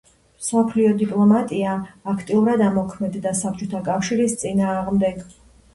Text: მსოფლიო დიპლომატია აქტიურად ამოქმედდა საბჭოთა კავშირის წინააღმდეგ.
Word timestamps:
მსოფლიო 0.43 0.93
დიპლომატია 1.01 1.75
აქტიურად 2.15 2.65
ამოქმედდა 2.71 3.35
საბჭოთა 3.45 3.87
კავშირის 3.93 4.39
წინააღმდეგ. 4.45 5.25